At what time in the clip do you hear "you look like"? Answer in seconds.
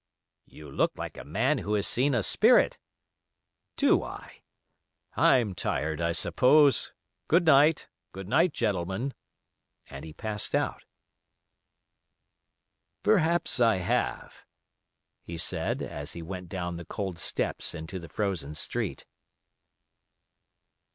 0.47-1.15